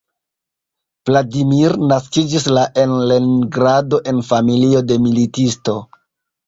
[1.09, 5.83] Vladimir naskiĝis la en Leningrado en familio de militisto.